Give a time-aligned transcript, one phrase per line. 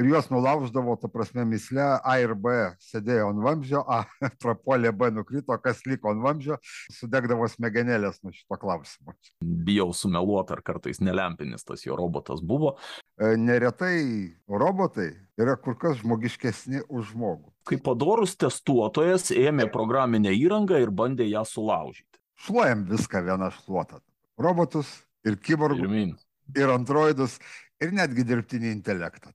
[0.00, 4.02] ir juos nulauždavo, ta prasme, misle A ir B sėdėjo ant vamzdžio, A
[4.42, 6.58] prapolė, B nukrito, kas liko ant vamzdžio,
[6.94, 9.16] sudegdavo smegenėlės nuo šito klausimo.
[9.40, 12.76] Bijau sumeluoti, ar kartais nelempinis tas jo robotas buvo.
[13.14, 17.52] E, neretai robotai yra kur kas žmogiškesni už žmogų.
[17.68, 22.10] Kaip padorus testuotojas ėmė programinę įrangą ir bandė ją sulaužyti.
[22.44, 24.02] Šluojam viską vieną šluotą.
[24.40, 24.90] Robotus
[25.24, 26.18] ir kiborgus.
[26.54, 27.38] Ir androidus,
[27.82, 29.32] ir netgi dirbtinį intelektą.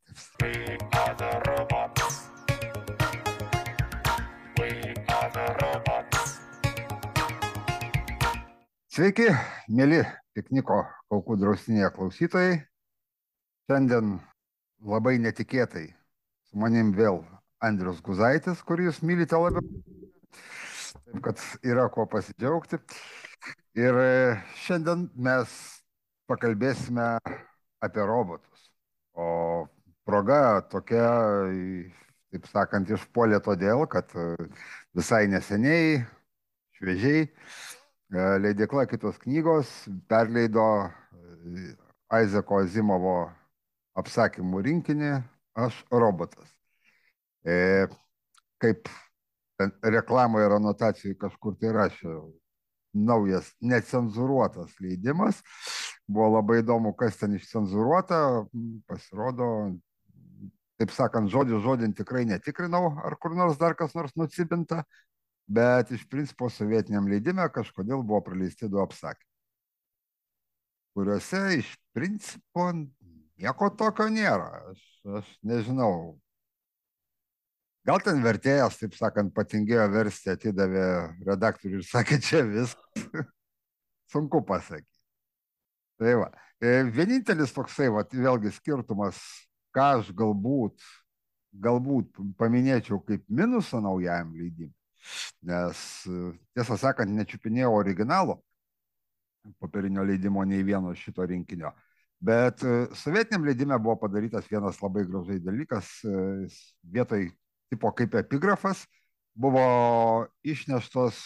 [8.89, 9.29] Sveiki,
[9.71, 10.01] mėly
[10.35, 10.81] pikniko
[11.11, 12.57] kaukų draustinėje klausytojai.
[13.69, 14.17] Šiandien
[14.83, 15.85] labai netikėtai
[16.49, 17.21] su manim vėl
[17.63, 19.63] Andrius Guzaitis, kurį jūs mylite labiau.
[20.89, 22.79] Taip kad yra ko pasidžiaugti.
[23.77, 23.99] Ir
[24.65, 25.53] šiandien mes
[26.27, 27.13] pakalbėsime
[27.83, 28.69] apie robotus.
[29.13, 29.67] O
[30.07, 31.07] proga tokia,
[32.33, 34.11] taip sakant, išpolė todėl, kad
[34.95, 36.03] visai neseniai,
[36.79, 37.25] šviežiai,
[38.43, 39.71] leidikla kitos knygos
[40.09, 40.69] perleido
[42.09, 43.19] Aizeko Zimovo
[43.99, 45.11] apsakymų rinkinį
[45.59, 46.47] Aš robotas.
[47.43, 47.87] E,
[48.61, 48.89] kaip
[49.83, 52.29] reklamoje ir anotacijai kažkur tai rašiau,
[52.93, 55.41] naujas necenzuruotas leidimas.
[56.09, 58.47] Buvo labai įdomu, kas ten išcenzuruota.
[58.89, 59.49] Pasirodo,
[60.81, 64.83] taip sakant, žodį žodin tikrai netikrinau, ar kur nors dar kas nors nucibinta,
[65.49, 69.27] bet iš principo sovietiniam leidime kažkodėl buvo praleisti du apsakymai,
[70.97, 74.49] kuriuose iš principo nieko tokio nėra.
[74.71, 74.83] Aš,
[75.21, 76.17] aš nežinau.
[77.87, 80.85] Gal ten vertėjas, taip sakant, patingėjo versti, atidavė
[81.25, 83.05] redaktoriui ir sakė, čia viskas.
[84.13, 84.98] Sunku pasakyti.
[85.99, 86.29] Tai va.
[86.63, 89.19] E, vienintelis toksai, va, vėlgi skirtumas,
[89.75, 90.83] ką aš galbūt,
[91.65, 94.75] galbūt paminėčiau kaip minusą naujajam leidimui.
[95.49, 95.81] Nes,
[96.55, 98.37] tiesą sakant, nečiupinėjau originalo
[99.59, 101.71] popierinio leidimo nei vieno šito rinkinio.
[102.19, 102.63] Bet
[102.99, 105.91] sovietiniam leidime buvo padarytas vienas labai gražai dalykas.
[106.83, 107.29] Vietoj
[107.71, 108.83] tipo kaip epigrafas
[109.35, 109.63] buvo
[110.43, 111.23] išneštos,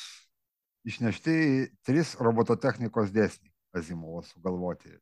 [0.86, 1.36] išnešti
[1.86, 4.94] trys robototechnikos dėsniai Azimovo sugalvoti.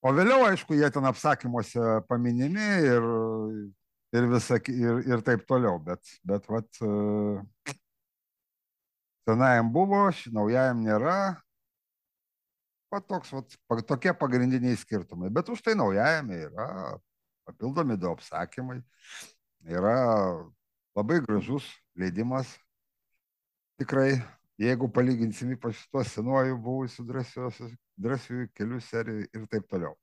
[0.00, 3.06] O vėliau, aišku, jie ten apsakymuose paminimi ir,
[4.16, 5.76] ir, visa, ir, ir taip toliau.
[5.84, 6.80] Bet, bet vat,
[9.28, 11.18] senajam buvo, naujajam nėra.
[12.90, 13.44] Va toks, va,
[13.86, 15.28] tokie pagrindiniai skirtumai.
[15.30, 16.70] Bet už tai naujajame yra
[17.46, 18.80] papildomi du apsakymai.
[19.68, 20.00] Yra
[20.96, 22.56] labai gražus leidimas.
[23.80, 24.16] Tikrai,
[24.60, 29.96] jeigu palyginsim ypač tuo senuoju buvusiu drąsiųjų kelių serijų ir taip toliau.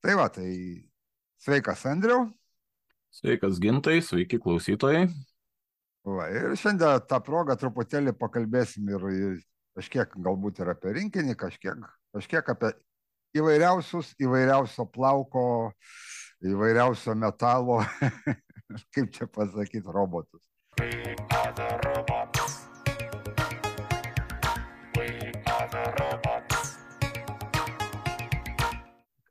[0.00, 0.50] Tai va, tai
[1.40, 2.28] sveikas Andriau.
[3.10, 5.08] Sveikas Gintai, sveiki klausytojai.
[6.06, 9.02] Va, ir šiandien tą progą truputėlį pakalbėsim ir
[9.76, 11.82] kažkiek galbūt ir apie rinkinį, kažkiek,
[12.16, 12.72] kažkiek apie
[13.36, 15.44] įvairiausius, įvairiausio plauko,
[16.44, 17.82] įvairiausio metalo,
[18.94, 20.46] kaip čia pasakyti, robotus.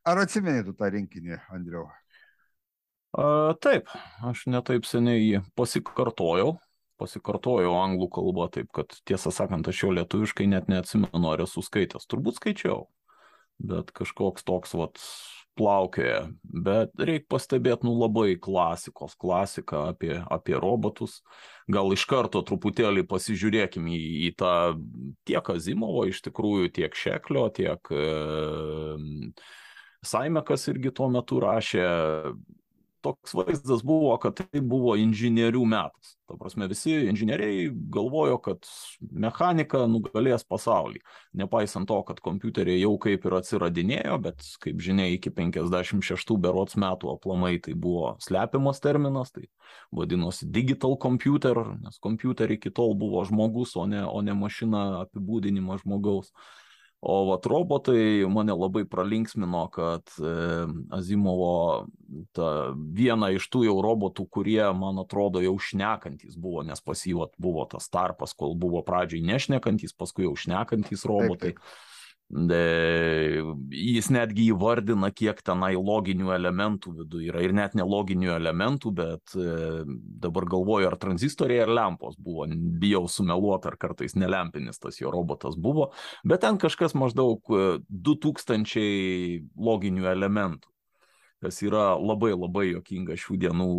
[0.09, 1.87] Ar atsimeni tu tą rinkinį, Andriau?
[3.17, 3.89] A, taip,
[4.25, 6.53] aš netaip seniai jį pasikartojau,
[7.01, 12.09] pasikartojau anglų kalbą, taip kad tiesą sakant, aš jo lietuviškai net neatsimenu, ar esu skaitęs.
[12.09, 12.87] Turbūt skaičiau,
[13.71, 15.01] bet kažkoks toks vat
[15.59, 16.23] plaukioja.
[16.43, 21.19] Bet reikia pastebėti, nu labai klasikos klasika apie, apie robotus.
[21.71, 23.99] Gal iš karto truputėlį pasižiūrėkim į,
[24.29, 24.53] į tą
[25.27, 28.05] tiek Azimovo iš tikrųjų, tiek Šeklio, tiek e,
[30.05, 31.85] Saimekas irgi tuo metu rašė
[33.01, 36.15] toks vaizdas buvo, kad tai buvo inžinierių metas.
[36.29, 38.67] Ta prasme, visi inžinieriai galvojo, kad
[38.99, 41.01] mechanika nugalės pasaulį.
[41.39, 47.13] Nepaisant to, kad kompiuteriai jau kaip ir atsiradinėjo, bet, kaip žinia, iki 56 berots metų
[47.15, 49.47] aplamai tai buvo slepiamas terminas, tai
[49.95, 55.85] vadinosi digital computer, nes kompiuteriai iki tol buvo žmogus, o ne, o ne mašina apibūdinimas
[55.85, 56.33] žmogaus.
[56.99, 60.11] O vat robotai mane labai pralinksmino, kad
[60.91, 61.85] Azimovo
[62.35, 67.15] ta, viena iš tų jau robotų, kurie, man atrodo, jau šnekantis buvo, nes pas jį
[67.21, 71.53] vat, buvo tas tarpas, kol buvo pradžiai nešnekantis, paskui jau šnekantis robotai.
[71.55, 71.88] Taip, taip.
[72.29, 77.41] Jis netgi įvardina, kiek tenai loginių elementų viduje yra.
[77.41, 79.81] Ir net neloginių elementų, bet e,
[80.21, 85.57] dabar galvoju, ar tranzistoriai ar lempos buvo, bijau sumeluoti, ar kartais nelempinis tas jo robotas
[85.57, 85.89] buvo,
[86.21, 87.41] bet ten kažkas maždaug
[87.89, 90.69] 2000 loginių elementų.
[91.39, 93.73] kas yra labai labai jokinga šių dienų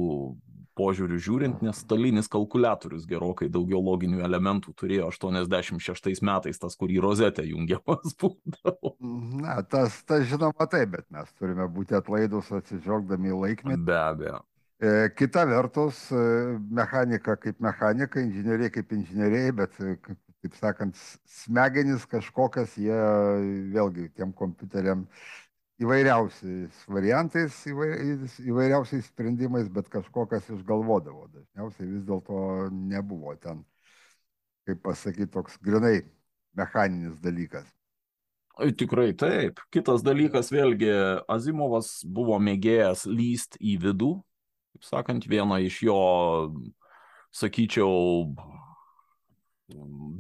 [0.81, 7.45] požiūrių žiūrint, nes stalinis kalkulatorius gerokai daugiau loginių elementų turėjo 86 metais, tas, kurį rozetė
[7.51, 8.97] jungiamas būdavo.
[9.45, 13.85] Na, tas, tas žinoma taip, bet mes turime būti atlaidus atsižvelgdami į laikmetį.
[13.91, 14.41] Be abejo.
[14.81, 16.25] E, kita vertus, e,
[16.73, 19.99] mechanika kaip mechanika, inžinieriai kaip inžinieriai, bet, e,
[20.41, 20.97] kaip sakant,
[21.29, 23.03] smegenys kažkokias, jie
[23.75, 25.05] vėlgi tiem kompiuteriam
[25.81, 31.29] įvairiausiais variantais, įvairiausiais sprendimais, bet kažkokias išgalvodavo.
[31.33, 33.63] Dažniausiai vis dėlto nebuvo ten,
[34.69, 36.03] kaip pasakyti, toks grinai
[36.59, 37.69] mechaninis dalykas.
[38.77, 39.63] Tikrai taip.
[39.73, 40.91] Kitas dalykas, vėlgi,
[41.33, 44.13] Azimovas buvo mėgėjęs lyst į vidų,
[44.75, 45.97] kaip sakant, viena iš jo,
[47.33, 48.27] sakyčiau,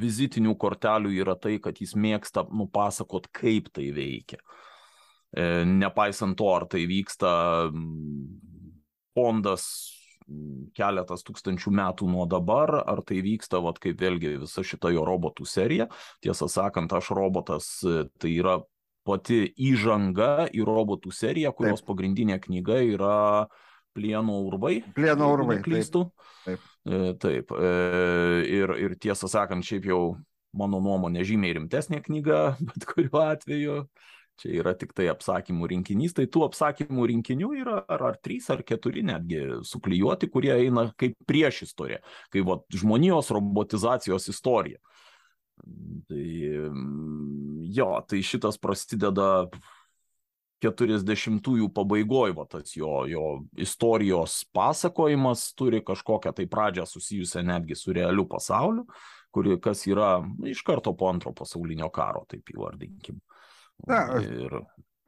[0.00, 4.40] vizitinių kortelių yra tai, kad jis mėgsta nupasakot, kaip tai veikia.
[4.40, 4.69] E,
[5.30, 7.30] nepaisant to, ar tai vyksta
[9.14, 9.64] fondas
[10.78, 15.46] keletas tūkstančių metų nuo dabar, ar tai vyksta, vat, kaip vėlgi visa šita jo robotų
[15.48, 15.88] serija.
[16.22, 18.60] Tiesą sakant, aš robotas tai yra
[19.06, 21.90] pati įžanga į robotų seriją, kurios Taip.
[21.90, 23.18] pagrindinė knyga yra
[23.90, 24.84] Plieno urvai.
[24.94, 25.58] Plieno urvai.
[25.64, 26.04] Klystų.
[26.44, 26.66] Taip.
[26.86, 27.16] Taip.
[27.24, 27.54] Taip.
[27.58, 27.70] E,
[28.46, 30.02] ir, ir tiesą sakant, šiaip jau
[30.56, 33.80] mano nuomonė žymiai rimtesnė knyga, bet kuriuo atveju.
[34.40, 38.62] Čia yra tik tai apsakymų rinkinys, tai tų apsakymų rinkinių yra ar, ar trys, ar
[38.64, 42.00] keturi netgi suklijuoti, kurie eina kaip prieš istoriją,
[42.32, 44.80] kaip va, žmonijos robotizacijos istorija.
[46.08, 46.24] Tai
[47.68, 49.44] jo, tai šitas prasideda
[50.64, 53.26] 40-ųjų pabaigoje, va tas jo, jo
[53.60, 58.84] istorijos pasakojimas turi kažkokią tai pradžią susijusią netgi su realiu pasauliu,
[59.32, 63.20] kuri kas yra iš karto po antro pasaulinio karo, taip įvardinkim.
[63.88, 64.60] Na, ir...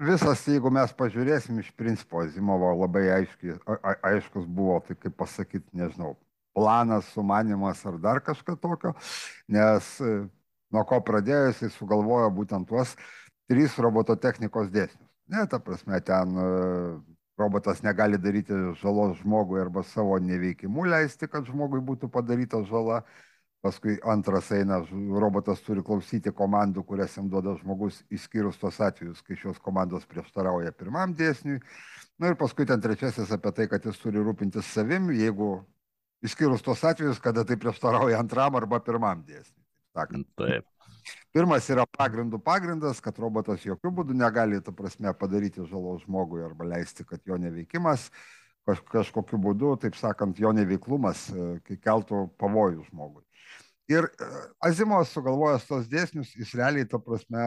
[0.03, 5.69] Visas, jeigu mes pažiūrėsim, iš principo, Zimovo labai aiški, a, aiškus buvo, tai kaip pasakyti,
[5.79, 6.17] nežinau,
[6.57, 8.95] planas, sumanimas ar dar kažką tokio,
[9.53, 10.17] nes e,
[10.75, 12.97] nuo ko pradėjo jisai sugalvojo būtent tuos
[13.51, 15.09] trys robototechnikos dėsnius.
[15.33, 16.49] Ne, ta prasme, ten e,
[17.39, 23.05] robotas negali daryti žalos žmogui arba savo neveikimu leisti, kad žmogui būtų padaryta žala
[23.63, 24.81] paskui antras eina,
[25.23, 30.75] robotas turi klausyti komandų, kurias jam duoda žmogus, išskyrus tos atvejus, kai šios komandos prieštarauja
[30.75, 31.61] pirmam dėsniui.
[32.19, 35.55] Na ir paskui ten trečiasis apie tai, kad jis turi rūpintis savim, jeigu
[36.27, 39.63] išskyrus tos atvejus, kada tai prieštarauja antram arba pirmam dėsniui.
[39.95, 40.29] Sakant.
[40.41, 40.67] Taip.
[41.35, 46.67] Pirmas yra pagrindų pagrindas, kad robotas jokių būdų negali, ta prasme, padaryti žalos žmogui arba
[46.75, 48.11] leisti, kad jo neveikimas
[48.67, 53.23] kaž, kažkokiu būdu, taip sakant, jo neveiklumas e, keltų pavojų žmogui.
[53.93, 54.29] Ir e,
[54.69, 57.43] Azimovas sugalvojęs tos dėsnius, jis realiai, ta prasme,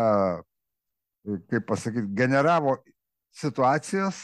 [1.26, 2.78] e, kaip pasakyti, generavo
[3.36, 4.22] situacijas,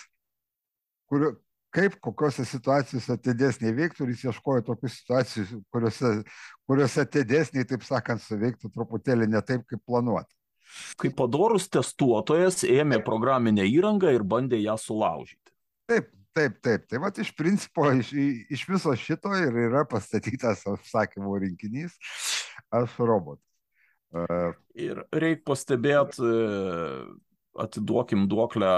[1.10, 1.34] kur,
[1.76, 6.14] kaip kokiuose situacijose tie dėsniai veiktų ir jis ieškojo tokių situacijų, kuriuose,
[6.70, 10.32] kuriuose tie dėsniai, taip sakant, suveiktų truputėlį ne taip, kaip planuota.
[11.00, 15.52] Kaip padorus testuotojas ėmė programinę įrangą ir bandė ją sulaužyti.
[15.92, 16.86] Taip, taip, taip.
[16.90, 18.14] Tai vat iš principo iš,
[18.52, 21.98] iš viso šito ir yra pastatytas apsakymų rinkinys
[22.72, 23.44] Aš robotas.
[24.12, 26.28] Uh, ir reikia pastebėti,
[27.64, 28.72] atiduokim duoklę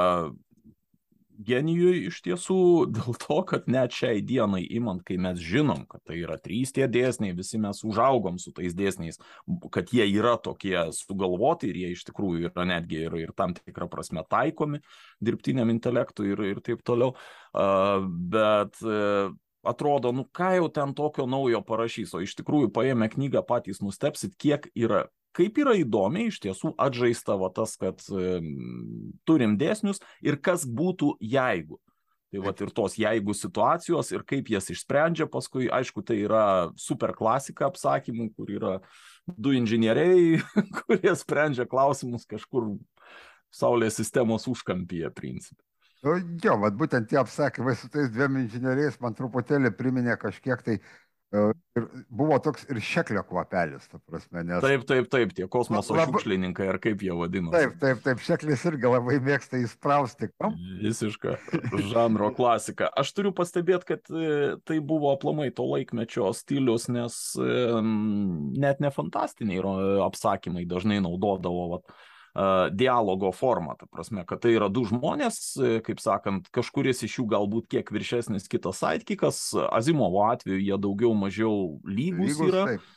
[1.38, 2.58] genijui iš tiesų
[2.96, 6.88] dėl to, kad net šiai dienai imant, kai mes žinom, kad tai yra trys tie
[6.92, 9.20] dėsniai, visi mes užaugom su tais dėsniais,
[9.74, 13.90] kad jie yra tokie sugalvoti ir jie iš tikrųjų yra netgi ir, ir tam tikrą
[13.92, 14.82] prasme taikomi
[15.24, 17.14] dirbtiniam intelektui ir, ir taip toliau.
[17.54, 19.34] Bet uh,
[19.64, 24.36] atrodo, nu ką jau ten tokio naujo parašys, o iš tikrųjų paėmę knygą patys nustepsit,
[24.40, 28.02] kiek yra kaip yra įdomiai iš tiesų atžaista va tas, kad
[29.28, 31.80] turim dėsnius ir kas būtų jeigu.
[32.34, 36.46] Tai va ir tos jeigu situacijos ir kaip jas išsprendžia, paskui, aišku, tai yra
[36.82, 38.72] super klasika apsakymų, kur yra
[39.30, 40.40] du inžinieriai,
[40.80, 42.76] kurie sprendžia klausimus kažkur
[43.54, 45.62] Saulės sistemos užkampyje principė.
[46.04, 50.80] Nu, jo, vad būtent tie apsakymai su tais dviem inžinieriais man truputėlį priminė kažkiek tai
[51.34, 54.44] Ir buvo toks ir šeklio kvapelis, ta prasme.
[54.46, 54.60] Nes...
[54.62, 56.12] Taip, taip, taip, tie kosmoso Lab...
[56.12, 57.50] šiukšlininkai, ar kaip jie vadino.
[57.56, 60.30] Taip, taip, taip, šeklis irgi labai mėgsta įsprausti.
[60.38, 60.54] Kam?
[60.84, 61.40] Visiška
[61.90, 62.92] žanro klasika.
[63.02, 69.66] Aš turiu pastebėti, kad e, tai buvo aplamai to laikmečio stilius, nes net ne fantastiniai
[70.06, 71.66] apsakymai dažnai naudodavo.
[71.74, 71.98] Vat,
[72.74, 77.28] dialogo formą, ta prasme, kad tai yra du žmonės, e, kaip sakant, kažkuris iš jų
[77.36, 82.66] galbūt kiek viršesnis, kitas sidekikas, Azimovo atveju jie daugiau mažiau lygus yra.
[82.74, 82.92] Taip.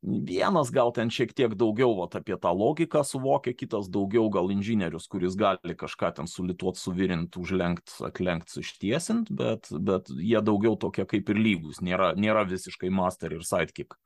[0.00, 5.04] Vienas gal ten šiek tiek daugiau vat, apie tą logiką suvokia, kitas daugiau gal inžinierius,
[5.12, 11.28] kuris gali kažką ten sulituot, suvirint, užlenkt, atlenkt, ištiesinti, bet, bet jie daugiau tokie kaip
[11.28, 13.98] ir lygus, nėra, nėra visiškai master ir sidekick.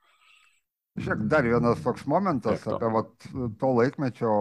[0.95, 2.77] Žiūrėk, dar vienas toks momentas to.
[2.77, 3.09] apie vat,
[3.59, 4.35] to laikmečio,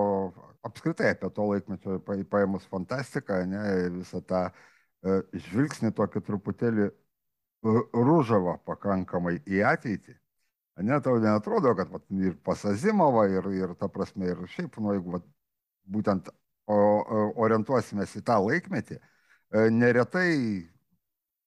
[0.67, 3.63] apskritai apie to laikmečio paėmus fantastiką, ne,
[3.95, 6.91] visą tą e, žvilgsnį tokį truputėlį
[7.63, 10.13] rūžavą pakankamai į ateitį.
[10.83, 15.17] Ne, tau neatrodo, kad vat, ir pasazimova, ir, ir ta prasme, ir šiaip, nu, jeigu
[15.17, 15.25] vat,
[15.89, 20.29] būtent o, o, orientuosimės į tą laikmetį, e, neretai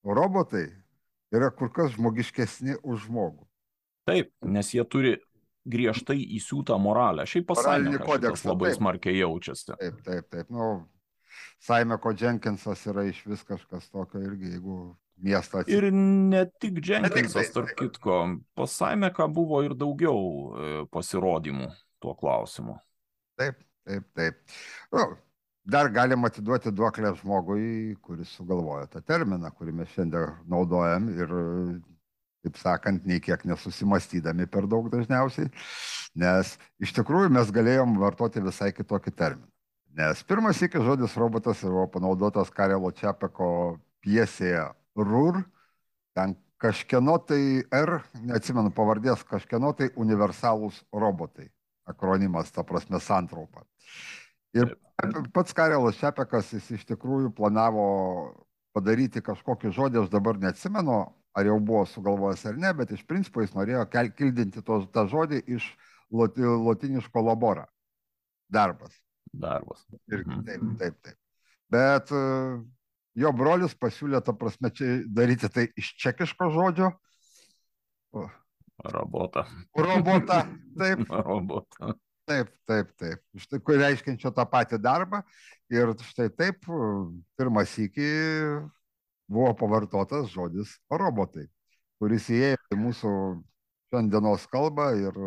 [0.03, 0.67] robotai
[1.35, 3.46] yra kur kas žmogiškesni už žmogų.
[4.07, 5.17] Taip, nes jie turi
[5.67, 7.25] griežtai įsiūtą moralę.
[7.27, 8.79] Šiaip pasaulyje kodeksas labai taip.
[8.79, 9.73] smarkiai jaučiasi.
[9.73, 10.53] Taip, taip, taip.
[10.53, 10.69] Nu,
[11.63, 14.77] Saimeko Jenkinsas yra iš vis kažkas tokio irgi, jeigu
[15.23, 15.89] miestą atsiprašau.
[15.89, 15.99] Ir
[16.31, 18.17] ne tik Jenkinsas, tarp kitko,
[18.57, 21.69] pas Saimeką buvo ir daugiau e, pasirodymų
[22.03, 22.77] tuo klausimu.
[23.37, 24.39] Taip, taip, taip.
[24.93, 25.09] Nu,
[25.67, 31.37] dar galim atiduoti duoklę žmogui, kuris sugalvojo tą terminą, kurį mes šiandien naudojam ir
[32.47, 35.51] taip sakant, nei kiek nesusimastydami per daug dažniausiai,
[36.15, 39.51] nes iš tikrųjų mes galėjom vartoti visai kitokį terminą.
[39.97, 45.41] Nes pirmas iki žodis robotas buvo panaudotas Karelo Čiapeko pjesėje RUR,
[46.13, 51.49] ten kažkieno tai R, neatsimenu pavardės, kažkieno tai universalūs robotai,
[51.89, 53.65] akronimas, ta prasme, santraupa.
[54.57, 54.77] Ir
[55.33, 57.87] pats Karelas Čiapekas, jis iš tikrųjų planavo
[58.77, 63.43] padaryti kažkokį žodį, aš dabar neatsimenu, ar jau buvo sugalvojęs ar ne, bet iš principo
[63.43, 63.85] jis norėjo
[64.17, 65.67] kildinti tos, tą žodį iš
[66.09, 67.67] lotiniško labora.
[68.49, 68.95] Darbas.
[69.33, 69.83] Darbas.
[70.09, 70.43] Ir mhm.
[70.47, 71.19] taip, taip, taip.
[71.69, 72.57] Bet uh,
[73.19, 76.91] jo brolis pasiūlė, ta prasme, čia daryti tai iš čekiško žodžio.
[78.15, 78.27] O.
[78.93, 79.43] Robota.
[79.75, 80.43] Robota,
[80.77, 81.03] taip.
[81.27, 81.93] Robota.
[82.27, 83.21] Taip, taip, taip.
[83.39, 85.21] Štai, kur reiškinčio tą patį darbą.
[85.71, 86.65] Ir štai taip,
[87.39, 88.07] pirmas iki
[89.31, 91.47] buvo pavartotas žodis robotai,
[92.01, 93.13] kuris įėjo į mūsų
[93.91, 95.25] šiandienos kalbą ir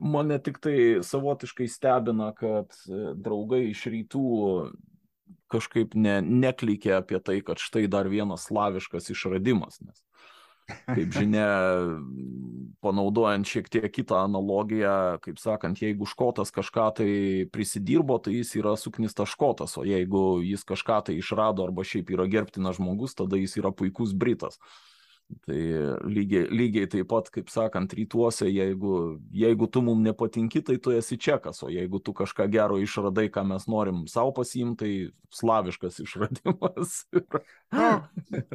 [0.00, 2.72] Mane tik tai savotiškai stebina, kad
[3.20, 4.22] draugai iš rytų
[5.52, 10.00] kažkaip ne, neklikė apie tai, kad štai dar vienas slaviškas išradimas, nes
[10.90, 11.48] Kaip žinia,
[12.84, 17.10] panaudojant šiek tiek kitą analogiją, kaip sakant, jeigu škotas kažką tai
[17.52, 22.28] prisidirbo, tai jis yra suknistas škotas, o jeigu jis kažką tai išrado arba šiaip yra
[22.30, 24.60] gerbtinas žmogus, tada jis yra puikus britas.
[25.46, 25.58] Tai
[26.10, 28.94] lygiai, lygiai taip pat, kaip sakant, rytuose, jeigu,
[29.34, 33.44] jeigu tu mums nepatinki, tai tu esi čekas, o jeigu tu kažką gero išradai, ką
[33.52, 36.96] mes norim savo pasiimti, tai slaviškas išradimas.
[37.78, 37.88] nu,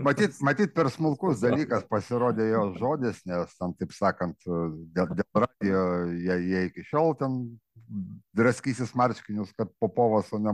[0.03, 5.85] matyt, matyt, per smulkus dalykas pasirodė jo žodis, nes tam, taip sakant, dėl, dėl radio
[6.11, 7.39] jie, jie iki šiol ten
[8.35, 10.53] draskysis marškinius, kad Popovas, o ne,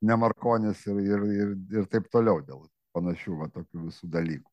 [0.00, 2.64] ne Markonis ir, ir, ir, ir taip toliau dėl
[2.96, 4.49] panašių va, tokių visų dalykų.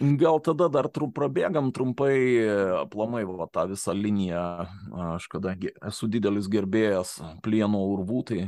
[0.00, 2.14] Gal tada dar trum, prabėgam trumpai
[2.80, 4.44] aplamai va, tą visą liniją.
[5.10, 8.40] Aš kadangi esu didelis gerbėjas plieno urvų, tai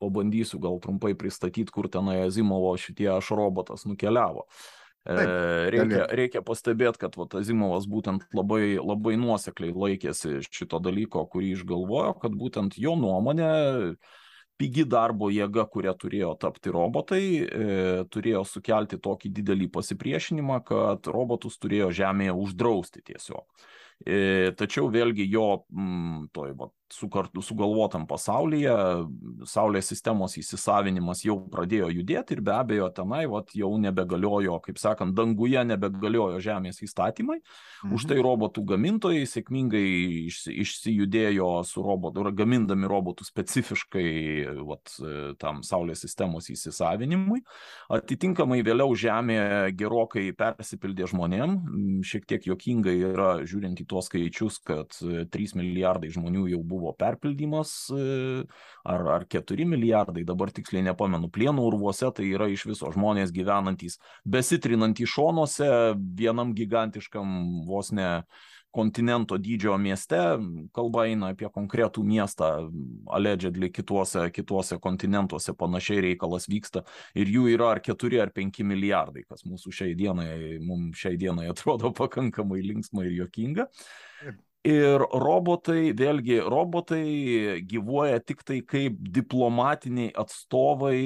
[0.00, 4.46] pabandysiu gal trumpai pristatyti, kur tenai Azimovo šitie aš robotas nukeliavo.
[5.08, 5.28] Taip,
[5.72, 12.16] reikia, reikia pastebėti, kad vat, Azimovas būtent labai, labai nuosekliai laikėsi šito dalyko, kurį išgalvojo,
[12.20, 13.52] kad būtent jo nuomonė
[14.58, 21.58] pigi darbo jėga, kuria turėjo tapti robotai, e, turėjo sukelti tokį didelį pasipriešinimą, kad robotus
[21.62, 23.46] turėjo Žemėje uždrausti tiesiog.
[24.06, 24.18] E,
[24.58, 26.54] tačiau vėlgi jo mm, toj,
[26.88, 28.74] va, sukartu, sugalvotam pasaulyje
[29.46, 35.14] Saulės sistemos įsisavinimas jau pradėjo judėti ir be abejo tenai vat, jau nebegaliojo, kaip sakant,
[35.14, 37.40] danguje nebegaliojo Žemės įstatymai.
[37.84, 37.94] Mhm.
[37.94, 44.94] Už tai robotų gamintojai sėkmingai išsi, išsijudėjo su robotu, gamindami robotų specifiškai vat,
[45.38, 47.42] tam Saulės sistemos įsisavinimui.
[47.88, 52.02] Atitinkamai vėliau Žemė gerokai persipildė žmonėm.
[52.04, 56.77] Šiek tiek jokingai yra žiūrint į tuos skaičius, kad 3 e, milijardai žmonių jau buvo
[56.98, 58.44] perpildymas, e,
[58.88, 63.98] ar, ar 4 milijardai, dabar tiksliai nepamenu, plieno urvuose tai yra iš viso žmonės gyvenantys,
[64.24, 65.68] besitrinantys šonuose
[66.18, 68.10] vienam gigantiškam vos ne
[68.70, 70.18] kontinento dydžio mieste,
[70.76, 72.50] kalba eina apie konkretų miestą,
[73.16, 76.84] allegedly kituose, kituose kontinentuose panašiai reikalas vyksta
[77.18, 81.48] ir jų yra ar keturi ar penki milijardai, kas mūsų šiai dienai, mums šiai dienai
[81.52, 83.68] atrodo pakankamai linksma ir jokinga.
[84.66, 90.98] Ir robotai, vėlgi, robotai gyvuoja tik tai kaip diplomatiniai atstovai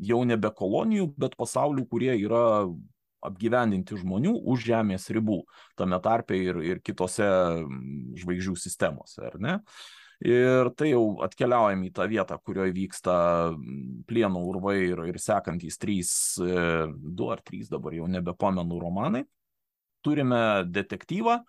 [0.00, 2.64] jau nebe kolonijų, bet pasaulių, kurie yra
[3.26, 5.42] apgyvendinti žmonių už Žemės ribų,
[5.78, 7.28] tame tarpe ir, ir kitose
[8.20, 9.60] žvaigždžių sistemose, ar ne?
[10.24, 13.16] Ir tai jau atkeliaujam į tą vietą, kurioje vyksta
[14.08, 19.26] plieno urvai ir, ir sekantys trys, e, du ar trys dabar jau nebepamenu romanai.
[20.00, 21.42] Turime detektyvą,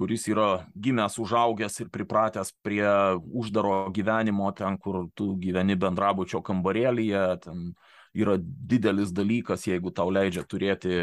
[0.00, 2.86] kuris yra gimęs, užaugęs ir pripratęs prie
[3.32, 7.72] uždaro gyvenimo, ten, kur tu gyveni bendrabučio kambarėlyje, ten
[8.12, 10.96] yra didelis dalykas, jeigu tau leidžia turėti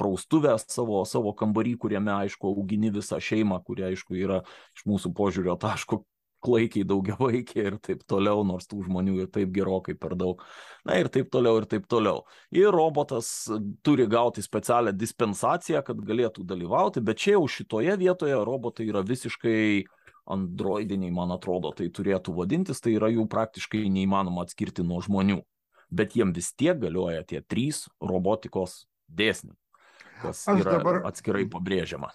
[0.00, 4.40] praustuvę savo, savo kambarį, kuriame, aišku, augini visą šeimą, kurie, aišku, yra
[4.76, 6.04] iš mūsų požiūrio taško
[6.44, 10.42] klaikiai daugiavaikė ir taip toliau, nors tų žmonių ir taip gerokai per daug.
[10.84, 12.22] Na ir taip toliau, ir taip toliau.
[12.54, 13.48] Ir robotas
[13.86, 19.86] turi gauti specialią dispensaciją, kad galėtų dalyvauti, bet čia jau šitoje vietoje robotai yra visiškai
[20.34, 25.42] androidiniai, man atrodo, tai turėtų vadintis, tai yra jų praktiškai neįmanoma atskirti nuo žmonių
[25.94, 29.56] bet jiem vis tiek galioja tie trys robotikos dėsniai,
[30.22, 32.10] kas aš yra dabar, atskirai pabrėžiama.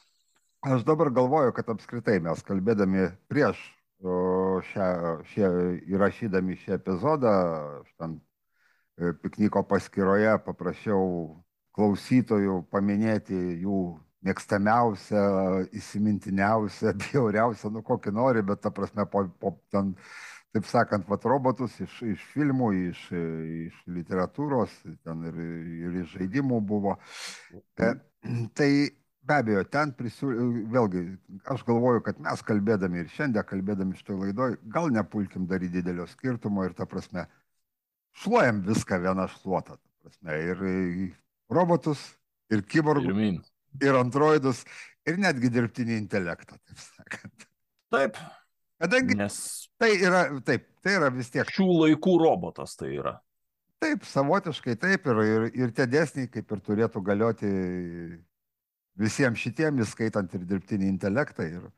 [0.67, 3.62] Aš dabar galvoju, kad apskritai mes kalbėdami prieš
[4.00, 4.88] šią,
[5.34, 5.50] šią,
[5.91, 7.34] įrašydami šį epizodą,
[7.82, 8.20] aš ten
[9.00, 11.44] e, pikniko paskyroje paprašiau
[11.75, 15.22] klausytojų paminėti jų mėgstamiausią,
[15.75, 19.94] įsimintiniausią, bjauriausią, nu kokį nori, bet ta prasme, po, po ten
[20.53, 24.74] taip sakant, vat, robotus iš, iš filmų, iš, iš literatūros,
[25.06, 25.44] ten ir,
[25.86, 26.98] ir iš žaidimų buvo.
[27.77, 27.94] E,
[28.58, 28.72] tai
[29.29, 31.03] be abejo, ten prisiūlė, vėlgi,
[31.53, 36.65] aš galvoju, kad mes kalbėdami ir šiandien kalbėdami šitoj laidoj, gal nepulkim daryti didelio skirtumo
[36.65, 37.27] ir ta prasme,
[38.24, 39.77] šluojam viską vieną šluotą.
[40.00, 40.65] Prasme, ir
[41.53, 42.01] robotus,
[42.50, 43.45] ir kiborgus,
[43.83, 44.63] ir androidus,
[45.05, 47.50] ir netgi dirbtinį intelektą, taip sakant.
[47.93, 48.19] Taip.
[48.79, 49.39] Kadangi Nes
[49.79, 51.48] Tai yra, taip, tai yra vis tiek.
[51.55, 53.15] Šių laikų robotas tai yra.
[53.79, 57.51] Taip, savotiškai taip ir, ir, ir tie dėsniai kaip ir turėtų galioti
[59.00, 61.48] visiems šitiem, įskaitant ir dirbtinį intelektą.
[61.48, 61.70] Ir,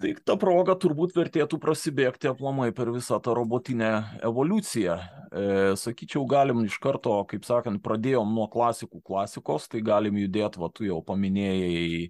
[0.00, 3.90] Tai ta proga turbūt vertėtų prasibėgti aplamai per visą tą robotinę
[4.26, 4.96] evoliuciją.
[5.34, 5.44] E,
[5.78, 10.86] sakyčiau, galim iš karto, kaip sakant, pradėjom nuo klasikų klasikos, tai galim judėti, va, tu
[10.86, 12.08] jau paminėjai e,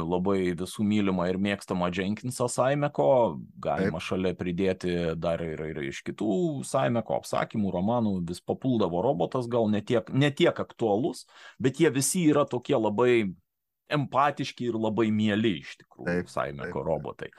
[0.00, 3.10] labai visų mylimą ir mėgstamą Jenkinsą Saimeko,
[3.60, 4.08] galima Taip.
[4.08, 6.32] šalia pridėti dar ir, ir iš kitų
[6.68, 11.24] Saimeko apsakymų, romanų, vis papuldavo robotas, gal netiek, netiek aktualus,
[11.60, 13.14] bet jie visi yra tokie labai
[13.96, 17.30] empatiški ir labai mieli iš tikrųjų Saimeko robotai.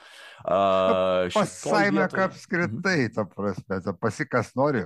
[0.42, 2.26] Uh, pas Saimeką vietoj...
[2.30, 3.14] apskritai, mhm.
[3.16, 4.86] ta prasme, ta pasikas nori,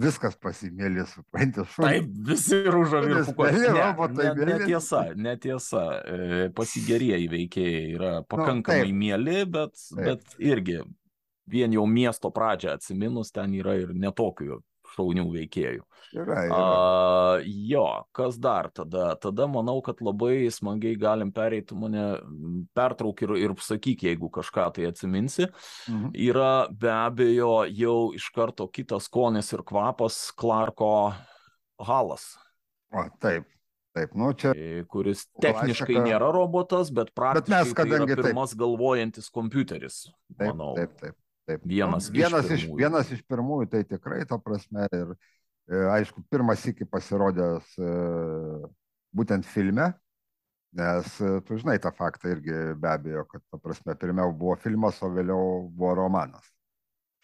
[0.00, 1.92] viskas pasimėlė, supranti, šūdai.
[1.92, 3.54] Taip, visi rūžavi ir fukuoja.
[4.10, 5.84] Ne, ne, netiesa, netiesa.
[6.02, 10.04] E, Pasigerieji veikėjai yra nu, pakankamai nu, mėly, bet, taip.
[10.08, 10.80] bet irgi
[11.50, 14.58] vien jau miesto pradžią atsiminus, ten yra ir netokių
[14.94, 15.84] šaunių veikėjų.
[16.14, 16.58] Yra, yra.
[16.58, 19.14] A, jo, kas dar tada?
[19.20, 22.04] Tada manau, kad labai smagiai galim pereiti, mane
[22.76, 25.48] pertrauk ir, ir sakyk, jeigu kažką tai atsiminsi.
[25.90, 26.12] Mhm.
[26.28, 30.94] Yra be abejo jau iš karto kitas skonis ir kvapas Clarko
[31.82, 32.34] Halas.
[32.94, 33.50] O, taip.
[33.94, 34.50] Taip, nu čia.
[34.58, 36.06] E, kuris techniškai klasika...
[36.08, 38.60] nėra robotas, bet praktiškai bet mes, kadangi, tai yra pirmas taip.
[38.64, 39.98] galvojantis kompiuteris.
[40.34, 40.72] Taip, manau.
[40.78, 41.14] taip, taip.
[41.44, 41.64] Taip.
[41.68, 46.62] Vienas, vienas, iš, iš, vienas iš pirmųjų, tai tikrai, ta prasme, ir e, aišku, pirmas
[46.70, 47.90] iki pasirodęs e,
[49.12, 49.90] būtent filme,
[50.74, 55.02] nes e, tu žinai tą faktą irgi be abejo, kad, ta prasme, pirmiau buvo filmas,
[55.04, 56.48] o vėliau buvo romanas.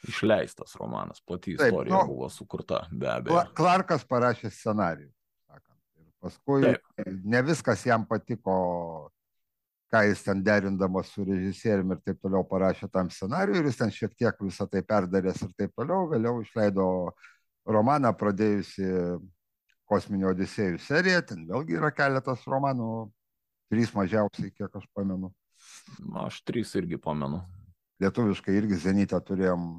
[0.04, 3.40] Išleistas romanas, Taip, istorija nu, buvo sukurta, be abejo.
[3.56, 5.08] Clarkas parašė scenarijų,
[5.48, 5.80] sakant.
[5.96, 7.08] Ir paskui Taip.
[7.24, 8.60] ne viskas jam patiko
[9.90, 13.90] ką jis ten derindamas su režisieriumi ir taip toliau parašė tam scenariui ir jis ten
[13.94, 16.86] šiek tiek visą tai perdaręs ir taip toliau, vėliau išleido
[17.66, 18.86] romaną pradėjusi
[19.90, 23.10] kosminio odisėjų seriją, ten vėlgi yra keletas romanų,
[23.72, 25.32] trys mažiausiai, kiek aš pamenu.
[26.22, 27.42] Aš trys irgi pamenu.
[28.00, 29.72] Lietuviškai irgi Zenitą turėjom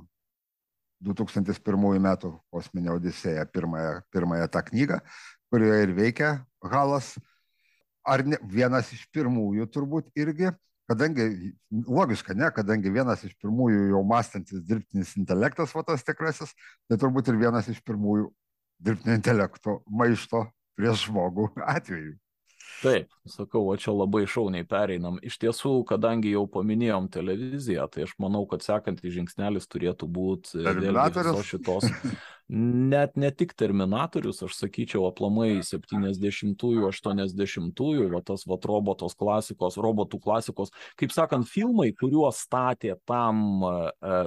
[1.01, 4.99] 2001 metų kosminio odisėją, pirmąją, pirmąją tą knygą,
[5.49, 7.15] kurioje ir veikia Halas
[8.07, 10.51] ar ne, vienas iš pirmųjų turbūt irgi,
[10.89, 11.53] kadangi,
[11.87, 16.55] logiška, ne, kadangi vienas iš pirmųjų jau mąstantis dirbtinis intelektas, va tas tikrasis,
[16.89, 18.29] tai turbūt ir vienas iš pirmųjų
[18.81, 22.17] dirbtinio intelekto maišto prieš žmogų atveju.
[22.81, 25.19] Taip, sakau, o čia labai šauniai pereinam.
[25.21, 31.45] Iš tiesų, kadangi jau paminėjom televiziją, tai aš manau, kad sekantis žingsnelis turėtų būti visos
[31.45, 31.89] šitos
[32.51, 40.19] net ne tik Terminatorius, aš sakyčiau, aplamai 70-ųjų, 80-ųjų, va tas va robotos klasikos, robotų
[40.19, 43.75] klasikos, kaip sakant, filmai, kuriuos statė tam e,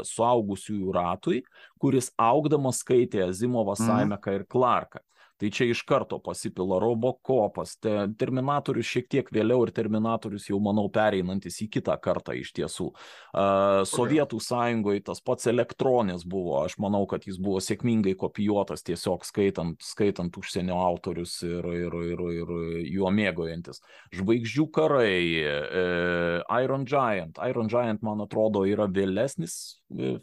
[0.09, 1.43] suaugusiųjų ratui,
[1.81, 3.91] kuris augdamas skaitė Zimovą, mhm.
[3.91, 5.05] Saimeką ir Clarką.
[5.37, 10.87] Tai čia iš karto pasipila Robocopas, te, Terminatorius šiek tiek vėliau ir Terminatorius jau, manau,
[10.95, 12.87] pereinantis į kitą kartą iš tiesų.
[13.35, 19.27] Uh, Sovietų sąjungoje tas pats elektronis buvo, aš manau, kad jis buvo sėkmingai kopijuotas tiesiog
[19.27, 22.55] skaitant, skaitant užsienio autorius ir, ir, ir, ir
[22.95, 23.83] juo mėgojantis.
[24.15, 27.43] Žvaigždžių karai, uh, Iron Giant.
[27.51, 30.21] Iron Giant, man atrodo, yra vėlesnis uh,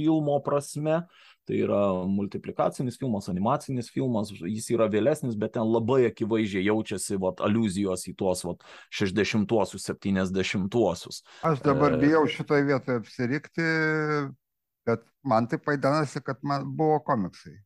[0.00, 1.02] filmo prasme.
[1.04, 7.18] Uh, Tai yra multiplikacinis filmas, animacinis filmas, jis yra vėlesnis, bet ten labai akivaizdžiai jaučiasi
[7.22, 8.62] vat, aluzijos į tuos vat,
[8.94, 11.22] 60-uosius, 70-uosius.
[11.48, 12.02] Aš dabar e...
[12.04, 13.66] bijau šitoje vietoje apsirikti,
[14.86, 17.56] bet man tai paidanasi, kad man buvo komiksai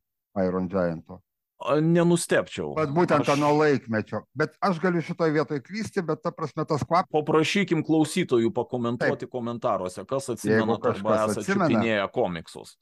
[0.47, 1.21] Iron Gianto.
[1.65, 2.73] Nenustepčiau.
[2.75, 3.39] Bet būtent aš...
[3.39, 4.25] nuo laikmečio.
[4.37, 7.09] Bet aš galiu šitoje vietoje klysti, bet ta prasme tas kvapas.
[7.15, 9.31] Paprašykim klausytojų pakomentuoti Taip.
[9.31, 12.75] komentaruose, kas atsimena arba esate čiupinėję komiksus.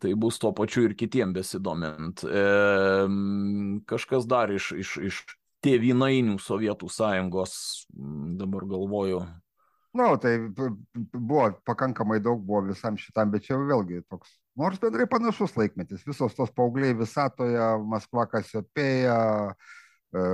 [0.00, 2.24] Tai bus tuo pačiu ir kitiem besidomint.
[2.26, 2.44] E,
[3.86, 5.20] kažkas dar iš, iš, iš
[5.64, 7.54] tėvinainių Sovietų sąjungos,
[8.40, 9.22] dabar galvoju.
[9.94, 10.34] Na, no, tai
[11.14, 16.02] buvo pakankamai daug buvo visam šitam, bet čia vėlgi toks, nors bendrai panašus laikmetis.
[16.08, 19.20] Visos tos paaugliai visatoje, Maskva Kasiopėja,
[20.10, 20.24] e,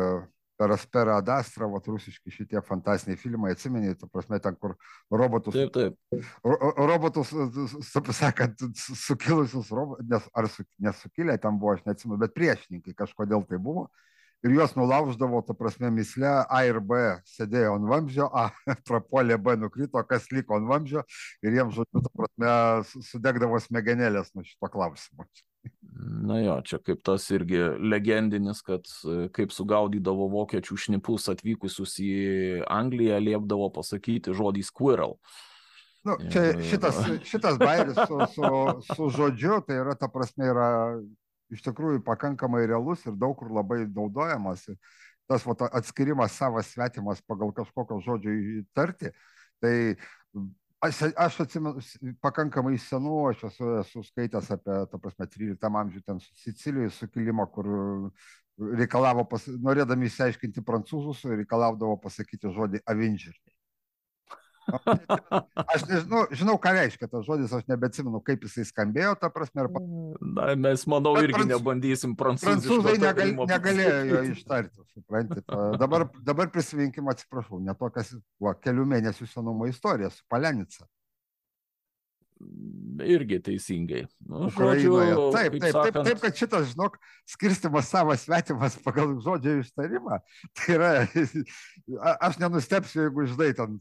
[0.61, 4.75] Peraspera Adastra, vat rusiški šitie fantastiniai filmai, atsimeni, ta prasme, ten, kur
[5.09, 5.57] robotus.
[5.57, 6.27] Taip, taip.
[6.45, 7.33] Ro, robotus,
[8.19, 9.73] sakant, sukilusius,
[10.05, 13.89] nes, ar su, nesukilę ten buvo, aš neatsimenu, bet priešininkai kažkodėl tai buvo.
[14.45, 18.49] Ir juos nulauždavo, ta prasme, misle A ir B sėdėjo ant vamzdžio, A
[18.89, 21.05] prapolė, B nukrito, kas liko ant vamzdžio
[21.45, 22.55] ir jiems, žodžiu, ta prasme,
[23.11, 25.29] sudegdavo smegenėlės nuo šito klausimo.
[26.01, 32.13] Na jo, čia kaip tas irgi legendinis, kad e, kaip sugaudydavo vokiečių šnipus atvykusius į
[32.71, 35.19] Angliją, liepdavo pasakyti žodį squirrel.
[36.09, 36.63] Nu, čia ir...
[36.71, 38.53] šitas, šitas bairis su, su,
[38.97, 40.71] su žodžiu, tai yra, ta prasme, yra
[41.53, 44.65] iš tikrųjų pakankamai realus ir daug kur labai naudojamas.
[45.31, 49.13] Tas vat, atskirimas savas svetimas pagal kažkokio žodžio įtarti,
[49.63, 49.75] tai
[50.81, 51.83] aš, aš atsimenu
[52.25, 57.69] pakankamai senų, aš esu, esu skaitęs apie, ta prasme, 13 amžių ten Sicilijos sukilimą, kur
[58.81, 63.60] reikalavo, pas, norėdami įsiaiškinti prancūzus, reikalaudavo pasakyti žodį avengeriai.
[65.75, 69.65] Aš nežinau, žinau, ką reiškia tas žodis, aš nebeatsimenu, kaip jisai skambėjo, ta prasme.
[69.65, 69.83] Ir...
[70.37, 71.51] Na, mes, manau, Bet irgi prancūz...
[71.55, 72.61] nebandysim prancūziškai.
[72.61, 75.61] Prancūzai negal, negalėjo jo ištarti, suprantate.
[75.81, 78.15] Dabar, dabar prisiminkim, atsiprašau, netokias,
[78.65, 80.87] kelių mėnesių senumo istorija su Palenica
[83.05, 84.05] irgi teisingai.
[84.27, 85.13] Nu, Ukrainoje.
[85.13, 85.95] Žodžiu, taip, taip, sakant...
[85.95, 86.97] taip, taip, kad šitas, žinok,
[87.29, 90.21] skirstimas savas svetimas pagal žodžio ištarimą,
[90.59, 90.91] tai yra,
[92.29, 93.77] aš nenustepsiu, jeigu, žinai, ten,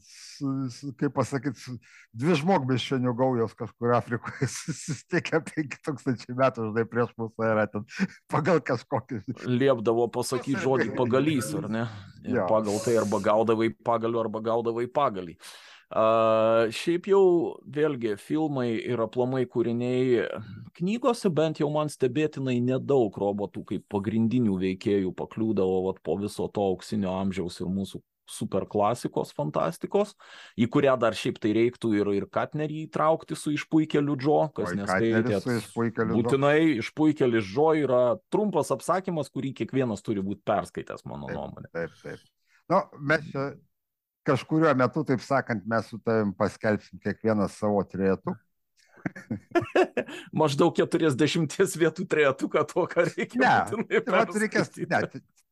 [1.00, 1.76] kaip pasakyti,
[2.20, 7.88] dvi žmogbiščionių gaujos kažkur Afrikoje susitikę 5000 metų, žinai, prieš mūsų yra ten
[8.32, 9.24] pagal kažkokį.
[9.48, 11.88] Liepdavo pasakyti žodį pagalys, ar ne?
[12.28, 15.38] Ir pagal tai arba gaudavai pagaliu, arba gaudavai pagalį.
[15.90, 17.22] Uh, šiaip jau
[17.66, 20.22] vėlgi filmai ir aplamai kūriniai
[20.78, 26.68] knygose bent jau man stebėtinai nedaug robotų kaip pagrindinių veikėjų pakliūdavo vat, po viso to
[26.76, 27.98] auksinio amžiaus ir mūsų
[28.30, 30.12] super klasikos fantastikos,
[30.54, 35.40] į kurią dar šiaip tai reiktų ir, ir Katnerį įtraukti su išpuikeliu Džo, kas neskaitė.
[36.12, 41.72] Būtinai išpuikelis Džo yra trumpas apsakymas, kurį kiekvienas turi būti perskaitęs, mano taip, nuomonė.
[41.74, 42.22] Taip, taip.
[42.70, 43.48] Nu, mes čia
[44.26, 48.36] kažkuriuo metu, taip sakant, mes su tavim paskelbsim kiekvienas savo trietų.
[50.40, 53.40] Maždaug 40 vietų trietuką to, ką reikia.
[53.40, 55.02] Ne, tai reikės, ne,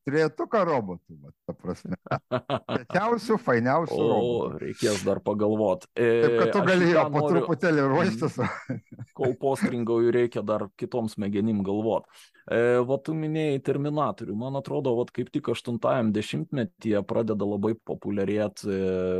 [0.07, 1.97] trietuką robotų, va, ta prasme.
[2.79, 3.99] Rečiausių, fainiausių.
[3.99, 4.63] O, robotų.
[4.63, 5.89] reikės dar pagalvoti.
[5.95, 8.39] E, Taip, kad tu galėjai po truputėlį ruoštis.
[9.17, 12.09] Kol postringauju reikia dar kitoms smegenim galvoti.
[12.49, 14.33] E, va, tu minėjai Terminatorių.
[14.39, 18.79] Man atrodo, va, kaip tik 80-ajam dešimtmetyje pradeda labai populiarėti, e,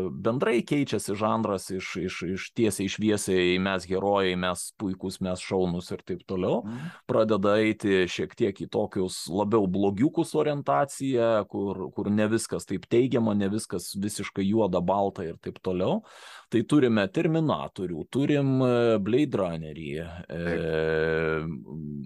[0.10, 6.02] bendrai keičiasi žanras iš, iš, iš tiesiai išviesiai, mes herojai, mes puikus, mes šaunus ir
[6.08, 6.64] taip toliau.
[6.66, 6.90] Mm.
[7.10, 10.34] Pradeda eiti šiek tiek į tokius labiau blogiukus
[10.70, 16.04] orientaciją, kur, kur ne viskas taip teigiama, ne viskas visiškai juoda, balta ir taip toliau.
[16.50, 19.90] Tai turime Terminatorių, turim e, Blade Runnerį,
[20.30, 20.40] e,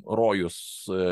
[0.03, 0.57] Rojus.
[0.91, 1.05] E,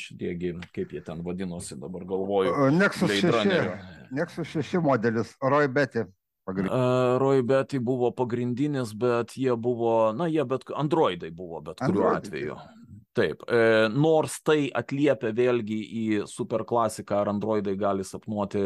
[0.00, 2.70] šitiegi, kaip jie ten vadinosi, dabar galvoju.
[2.76, 3.68] Nexus 6,
[4.16, 6.06] Nexus 6 modelis, Roy Betty.
[6.50, 12.08] Uh, Roy Betty buvo pagrindinis, bet jie buvo, na, jie bet, androidai buvo bet kuriuo
[12.16, 12.56] atveju.
[13.18, 18.60] Taip, e, nors tai atliepia vėlgi į superklasiką, ar androidai gali sapnuoti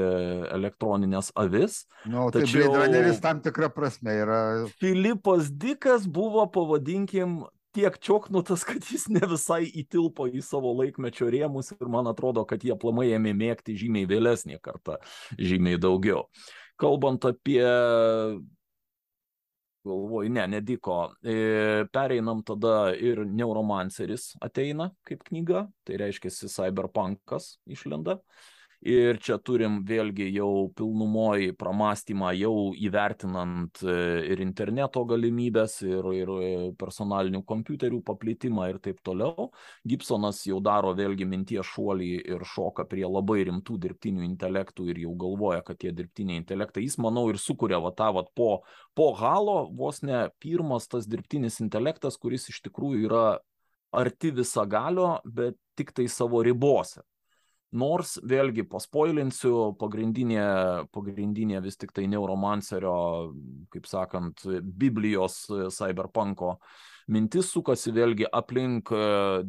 [0.52, 1.84] elektroninės avis.
[2.04, 4.40] Nu, tai tačiau Blade Runneris tam tikrą prasme yra.
[4.82, 7.38] Filipas Dikas buvo, pavadinkim,
[7.74, 12.64] tiek čioknutas, kad jis ne visai įtilpo į savo laikmečio rėmus ir man atrodo, kad
[12.64, 15.00] jie plamai ėmė mėgti žymiai vėlesnį kartą,
[15.40, 16.26] žymiai daugiau.
[16.80, 17.62] Kalbant apie
[19.84, 20.98] galvoju, ne, nediko.
[21.22, 28.18] E, pereinam tada ir Neuromanceris ateina kaip knyga, tai reiškia Cyberpunkas išlenda.
[28.84, 33.94] Ir čia turim vėlgi jau pilnumoji pramastymą, jau įvertinant e,
[34.28, 39.46] ir interneto galimybės, ir, ir e, personalinių kompiuterių paplitimą ir taip toliau.
[39.88, 45.14] Gibsonas jau daro vėlgi minties šuolį ir šoka prie labai rimtų dirbtinių intelektų ir jau
[45.24, 48.50] galvoja, kad tie dirbtiniai intelektai, jis manau ir sukuria va tą va po,
[48.92, 53.24] po halo vos ne pirmas tas dirbtinis intelektas, kuris iš tikrųjų yra
[53.96, 57.00] arti visagalio, bet tik tai savo ribose
[57.74, 60.44] Nors vėlgi paspoilinsiu, pagrindinė,
[60.94, 62.94] pagrindinė vis tik tai neuromancerio,
[63.74, 65.40] kaip sakant, Biblijos
[65.74, 66.54] cyberpunko
[67.10, 68.92] mintis sukasi vėlgi aplink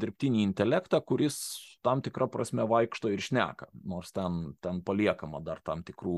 [0.01, 1.37] dirbtinį intelektą, kuris
[1.85, 6.17] tam tikrą prasme vaikšto ir šneka, nors ten, ten paliekama dar tam tikrų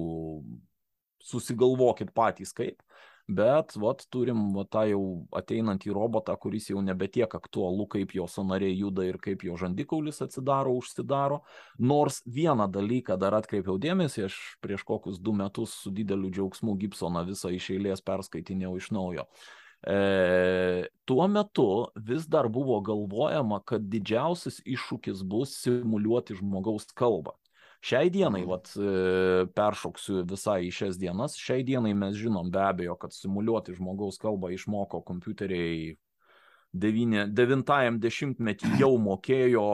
[1.27, 2.79] susigalvokit patys kaip
[3.27, 5.01] bet vat turim va tą jau
[5.35, 10.21] ateinantį robotą, kuris jau nebe tiek aktualu, kaip jo sonariai juda ir kaip jo žandikaulis
[10.23, 11.41] atsidaro, užsidaro.
[11.79, 17.25] Nors vieną dalyką dar atkreipiau dėmesį, aš prieš kokius du metus su dideliu džiaugsmu Gibsoną
[17.27, 19.27] visą iš eilės perskaitinėjau iš naujo.
[19.85, 27.35] E, tuo metu vis dar buvo galvojama, kad didžiausias iššūkis bus simuliuoti žmogaus kalbą.
[27.83, 28.49] Šiai dienai, mhm.
[28.49, 33.77] vat, e, peršoksiu visai į šias dienas, šiai dienai mes žinom be abejo, kad simuliuoti
[33.77, 35.95] žmogaus kalbą išmoko kompiuteriai
[36.77, 39.65] devintajam dešimtmetį jau mokėjo,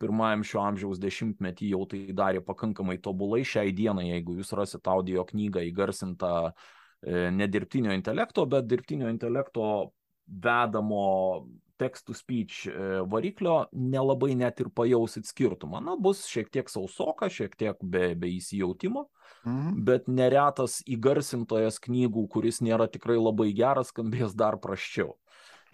[0.00, 3.42] pirmajam šio amžiaus dešimtmetį jau tai darė pakankamai tobulai.
[3.44, 9.90] Šiai dienai, jeigu jūs rasit audio knygą įgarsintą e, ne dirbtinio intelekto, bet dirbtinio intelekto
[10.28, 12.72] vedamo text to speech e,
[13.10, 15.82] variklio nelabai net ir pajausit skirtumą.
[15.84, 19.06] Na, bus šiek tiek sausoka, šiek tiek be, be įsijautimo,
[19.46, 19.78] mhm.
[19.86, 25.14] bet neretas įgarsintojas knygų, kuris nėra tikrai labai geras, skambės dar praščiau.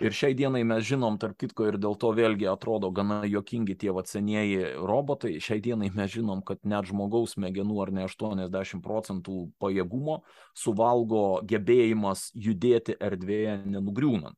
[0.02, 3.92] Ir šiai dienai mes žinom, tarp kitko, ir dėl to vėlgi atrodo gana jokingi tie
[4.10, 10.24] senieji robotai, šiai dienai mes žinom, kad net žmogaus smegenų ar ne 80 procentų pajėgumo
[10.50, 14.34] suvalgo gebėjimas judėti erdvėje nenugriūnant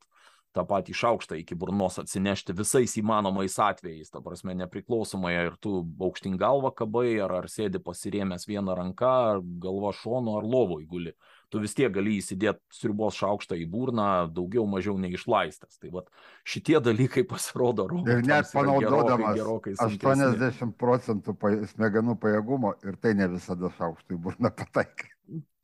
[0.56, 6.38] tą patį šaukštą iki burnos atsinešti visais įmanomais atvejais, ta prasme, nepriklausomai ar tu aukštin
[6.40, 11.16] galvą kabai, ar, ar sėdi pasirėmęs vieną ranką, ar galva šonu, ar lovoj guli.
[11.52, 15.78] Tu vis tiek gali įsidėti sriubos šaukštą į burną daugiau mažiau neišlaistęs.
[15.78, 16.08] Tai vat,
[16.48, 17.86] šitie dalykai pasirodo.
[18.02, 21.36] Ir net panaudodamas gerokai, gerokai 80 procentų
[21.74, 25.15] smegenų pajėgumo ir tai ne visada šaukštą į burną pataikai.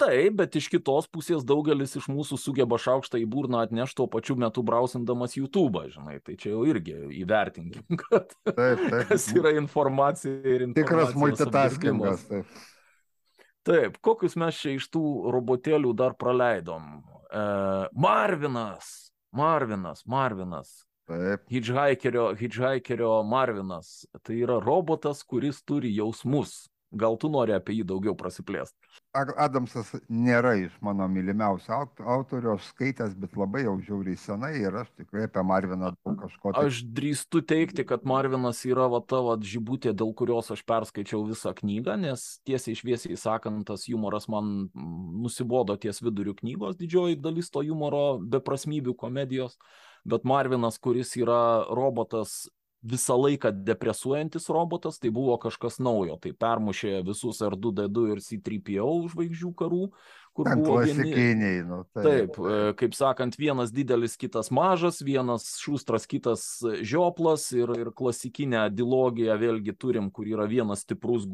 [0.03, 4.35] Taip, bet iš kitos pusės daugelis iš mūsų sugeba šaukštą į burną atnešti tuo pačiu
[4.41, 9.07] metu brausindamas YouTube, žinai, tai čia jau irgi įvertinkim, kad taip, taip.
[9.13, 10.67] kas yra informacija ir.
[10.75, 12.27] Tikras multitaskingas.
[12.33, 12.57] Taip.
[13.69, 15.05] taip, kokius mes čia iš tų
[15.37, 16.91] robotėlių dar praleidom?
[17.31, 17.45] E,
[17.95, 20.75] Marvinas, Marvinas, Marvinas.
[21.07, 21.47] Taip.
[21.51, 24.03] Hitchhikerio, Hitchhikerio Marvinas.
[24.27, 26.65] Tai yra robotas, kuris turi jausmus.
[26.93, 28.77] Gal tu nori apie jį daugiau prasiplėsti?
[29.13, 34.89] Adamsas nėra iš mano mylimiausių autorių, aš skaitęs, bet labai jau žiauriai senai ir aš
[34.97, 36.55] tikrai apie Marviną daug kažko.
[36.57, 36.63] Tai...
[36.71, 41.53] Aš drįstu teikti, kad Marvinas yra va ta va žibutė, dėl kurios aš perskaičiau visą
[41.59, 47.61] knygą, nes tiesiai išviesiai sakant, tas humoras man nusibodo ties vidurių knygos, didžioji dalis to
[47.69, 49.61] humoro beprasmybių komedijos,
[50.09, 52.47] bet Marvinas, kuris yra robotas
[52.83, 56.19] visą laiką depresuojantis robotas, tai buvo kažkas naujo.
[56.23, 59.87] Tai permušė visus R2D2 ir C3PO žvaigždžių karų,
[60.33, 61.15] kur Ten buvo klasikiniai.
[61.15, 61.51] Vieni...
[61.69, 62.05] Nu, tai...
[62.07, 66.45] Taip, e, kaip sakant, vienas didelis, kitas mažas, vienas šustras, kitas
[66.81, 71.27] žioplas ir, ir klasikinę dilogiją vėlgi turim, kur yra vienas stiprus,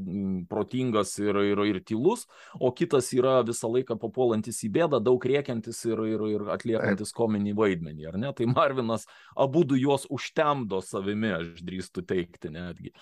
[0.50, 2.26] protingas ir, ir, ir tylus,
[2.58, 7.18] o kitas yra visą laiką papuolantis į bėdą, daug rėkiantis ir, ir, ir atliekantis Taip.
[7.22, 8.34] kominį vaidmenį, ar ne?
[8.34, 9.06] Tai Marvinas
[9.38, 12.94] abu du juos užtemdo savimi, aš drįstu teikti netgi.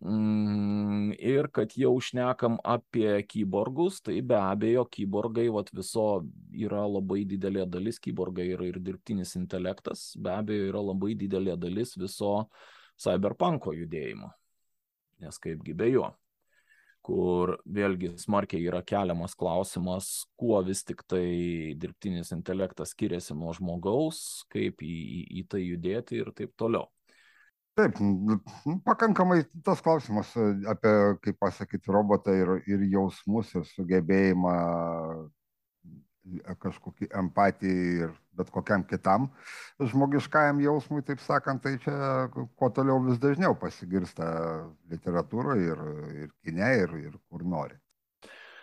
[0.00, 6.06] Mm, ir kad jau šnekam apie kyborgus, tai be abejo, kyborgai, vat viso
[6.56, 11.96] yra labai didelė dalis, kyborgai yra ir dirbtinis intelektas, be abejo, yra labai didelė dalis
[12.00, 12.48] viso
[13.00, 14.32] cyberpunko judėjimo.
[15.20, 16.08] Nes kaipgi be jo
[17.04, 24.44] kur vėlgi smarkiai yra keliamas klausimas, kuo vis tik tai dirbtinis intelektas skiriasi nuo žmogaus,
[24.52, 26.90] kaip į, į, į tai judėti ir taip toliau.
[27.80, 27.96] Taip,
[28.84, 34.56] pakankamai tas klausimas e, apie, kaip pasakyti, robotą ir, ir jausmus ir sugebėjimą
[36.60, 39.28] kažkokį empatiją ir bet kokiam kitam
[39.80, 44.28] žmogiškajam jausmui, taip sakant, tai čia kuo toliau vis dažniau pasigirsta
[44.92, 45.82] literatūroje ir,
[46.26, 47.78] ir kine, ir, ir kur nori.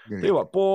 [0.08, 0.22] Gerai.
[0.24, 0.68] Tai va, po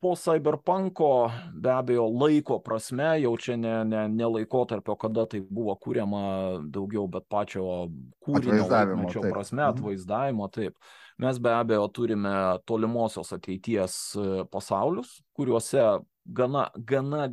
[0.00, 5.74] po cyberpunko be abejo laiko prasme jau čia ne ne ne laikotarpio kada tai buvo
[5.76, 6.22] kuriama
[6.70, 7.88] daugiau bet pačio
[8.26, 9.70] kūrinio laikmečio prasme Mhm.
[9.74, 10.76] atvaizdavimo taip.
[11.18, 15.82] Mes be abejo turime tolimosios ateities e, pasaulius kuriuose
[16.24, 17.28] gana gana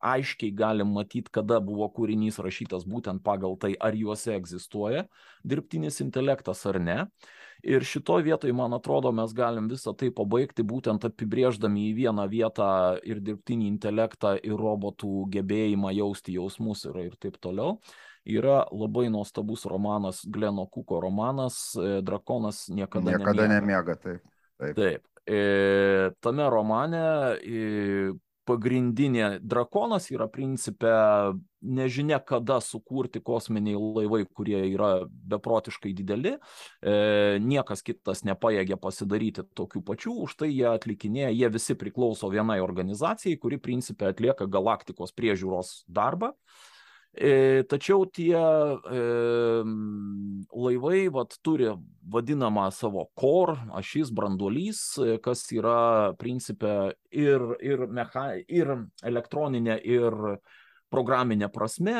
[0.00, 5.04] aiškiai galim matyt kada buvo kūrinys rašytas būtent pagal tai ar juose egzistuoja
[5.44, 6.98] dirbtinis intelektas ar ne
[7.62, 12.68] ir šitoj vietoj man atrodo mes galim visa tai pabaigti būtent apibrėždami į vieną vietą
[13.02, 17.78] ir dirbtinį intelektą ir robotų gebėjimą jausti jausmus ir, ir taip toliau
[18.28, 23.60] yra labai nuostabus romanas Gleno Kuko romanas e, Drakonas niekada, Niekada nemiega.
[23.60, 24.22] nemiega, taip.
[24.58, 24.74] Taip.
[24.76, 25.04] Taip.
[25.28, 27.02] E, tame romane
[27.40, 28.12] e,
[28.48, 30.90] pagrindinė drakonas yra principe
[31.60, 36.36] nežinia kada sukurti kosminiai laivai, kurie yra beprotiškai dideli.
[36.80, 36.94] E,
[37.42, 43.40] niekas kitas nepajėgia pasidaryti tokių pačių, už tai jie atlikinėja, jie visi priklauso vienai organizacijai,
[43.42, 46.32] kuri principe atlieka galaktikos priežiūros darbą.
[46.32, 46.67] E,
[47.70, 48.38] tačiau tie
[50.54, 51.72] laivai vat, turi
[52.08, 54.82] vadinamą savo core, ašis, branduolys,
[55.24, 60.38] kas yra principė ir, ir, mecha, ir elektroninė, ir
[60.92, 61.94] programinė prasme,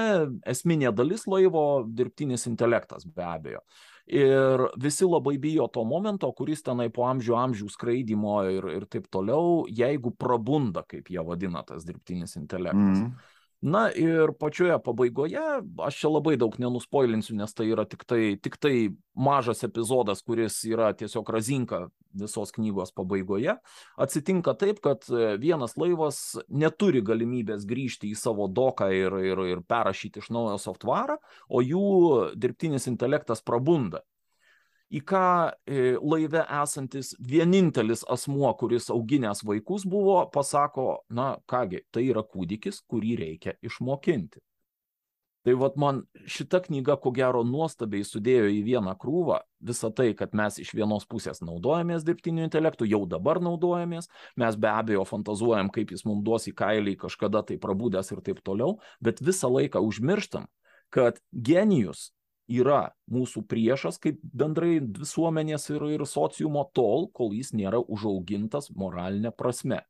[0.48, 3.62] esminė dalis laivo dirbtinis intelektas be abejo.
[4.09, 9.11] Ir visi labai bijo to momento, kuris tenai po amžių amžių skraidimo ir, ir taip
[9.12, 13.02] toliau, jeigu prabunda, kaip jie vadina, tas dirbtinis intelektas.
[13.02, 13.37] Mhm.
[13.61, 15.40] Na ir pačioje pabaigoje,
[15.83, 20.61] aš čia labai daug nenuspoilinsiu, nes tai yra tik tai, tik tai mažas epizodas, kuris
[20.68, 23.57] yra tiesiog razinka visos knygos pabaigoje.
[23.99, 29.64] Atsitinka taip, kad e, vienas laivas neturi galimybės grįžti į savo doką ir, ir, ir
[29.66, 31.18] perrašyti iš naujo softvarą,
[31.51, 31.90] o jų
[32.38, 34.05] dirbtinis intelektas prabunda
[34.88, 35.24] į ką
[35.68, 42.83] e, laive esantis vienintelis asmuo, kuris auginęs vaikus buvo, pasako, na kągi, tai yra kūdikis,
[42.88, 44.40] kurį reikia išmokinti.
[45.46, 50.35] Tai vad man šita knyga, ko gero, nuostabiai sudėjo į vieną krūvą visą tai, kad
[50.37, 55.94] mes iš vienos pusės naudojamės dirbtiniu intelektu, jau dabar naudojamės, mes be abejo fantazuojam, kaip
[55.94, 60.51] jis mums duos į kailį kažkada tai prabūdęs ir taip toliau, bet visą laiką užmirštam,
[60.92, 62.11] kad genijus
[62.48, 69.32] yra mūsų priešas kaip bendrai visuomenės ir, ir sociumo tol, kol jis nėra užaugintas moralinė
[69.37, 69.82] prasme.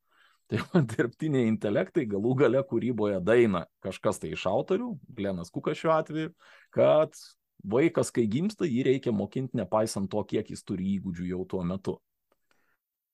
[0.49, 0.61] Tai
[0.93, 6.33] dirbtiniai intelektai galų gale kūryboje daina kažkas tai iš autorių, Glenas Kukas šiuo atveju,
[6.75, 7.17] kad
[7.65, 11.99] vaikas, kai gimsta, jį reikia mokinti nepaisant to, kiek jis turi įgūdžių jau tuo metu.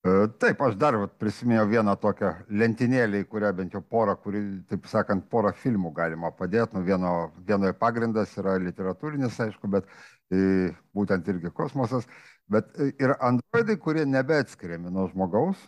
[0.05, 4.43] E, Taip, aš dar vat prisiminiau vieną tokią lentynėlę, į kurią bent jau porą, kuri,
[4.69, 6.77] taip sakant, porą filmų galima padėti.
[6.77, 7.13] Nu, vieno,
[7.49, 9.89] vienoje pagrindas yra literatūrinis, aišku, bet
[10.29, 12.05] e, būtent irgi kosmosas.
[12.53, 15.65] Bet e, yra androidai, kurie nebeatskiriami nuo žmogaus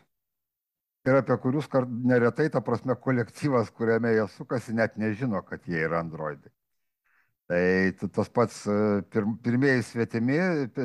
[1.06, 1.68] ir apie kurius
[2.12, 6.52] neretai, ta prasme, kolektyvas, kuriame jie sukasi, net nežino, kad jie yra androidai.
[7.46, 10.34] Tai tas pats e, pir, pirmieji svetimi,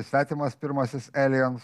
[0.05, 1.07] svetimas pirmasis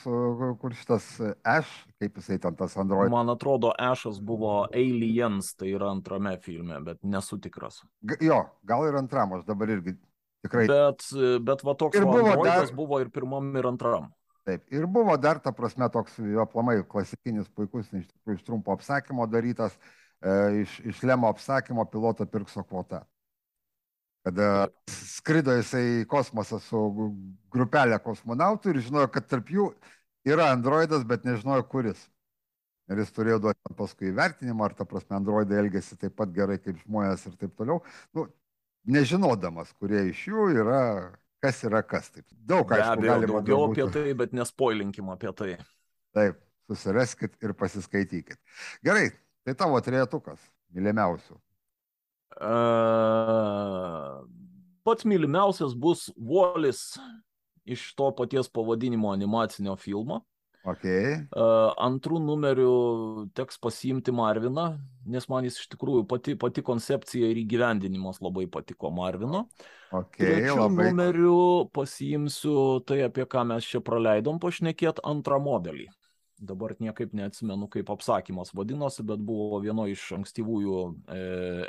[0.01, 3.11] su- kur šitas e, Ash, kaip jisai ten tas androidas.
[3.11, 7.83] Man atrodo, Ešas buvo Aliens, tai yra antrame filme, bet nesu tikras.
[8.01, 9.93] G- Jo, gal ir antram, aš dabar irgi
[10.41, 10.65] tikrai.
[10.67, 11.05] Bet,
[11.45, 14.09] bet va toks Ir buvo dar- buvo ir pirmam, ir antram.
[14.45, 14.63] Taip.
[14.71, 19.27] Ir buvo dar, ta prasme, toks jo aplamai klasikinis, puikus, iš tikrųjų, iš trumpo apsakymo
[19.29, 19.77] darytas,
[20.23, 23.03] e, iš, iš Lemo apsakymo piloto pirkso kvota.
[24.27, 26.79] Kada skrido jisai į kosmosą su
[27.53, 29.69] grupelė kosmonautų ir žinojo, kad tarp jų
[30.27, 32.01] yra androidas, bet nežinojo, kuris.
[32.91, 36.75] Ir jis turėjo duoti paskui įvertinimą, ar ta prasme androidai elgesi taip pat gerai kaip
[36.83, 37.79] žmonės ir taip toliau.
[38.15, 38.27] Nu,
[38.97, 40.81] nežinodamas, kurie iš jų yra,
[41.43, 42.11] kas yra kas.
[42.11, 42.27] Taip.
[42.51, 45.57] Daug, aišku, abejo, galima daugiau galbūt- apie tai, bet nespoilinkim apie tai.
[46.15, 48.39] Taip, susiraskit ir pasiskaitykit.
[48.83, 49.11] Gerai,
[49.47, 50.39] tai tavo trejetukas,
[50.75, 51.39] mylimiausių.
[52.37, 52.53] E,
[54.87, 56.93] Pats mylimiausias bus Volis
[57.67, 60.21] iš to paties pavadinimo animacinio filmo.
[60.67, 61.23] Ok, E,
[61.79, 62.71] Antrų numerių
[63.35, 64.77] teks pasiimti Marviną,
[65.07, 69.45] nes man jis iš tikrųjų pati, pati koncepcija ir įgyvendinimas labai patiko Marvino.
[69.95, 70.89] ok, Trečių labai.
[70.89, 75.87] numerių pasiimsiu tai, apie ką mes čia praleidom pašnekėt, antrą modelį.
[76.39, 80.79] Dabar niekaip neatsimenu, kaip apsakymas vadinosi, bet buvo vieno iš ankstyvųjų
[81.13, 81.19] e,